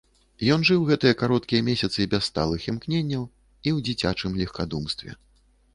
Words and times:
Ён 0.53 0.63
жыў 0.69 0.85
гэтыя 0.89 1.17
кароткія 1.21 1.65
месяцы 1.69 2.07
без 2.15 2.21
сталых 2.31 2.67
імкненняў 2.73 3.23
і 3.29 3.69
ў 3.75 3.77
дзіцячым 3.91 4.31
легкадумстве. 4.43 5.11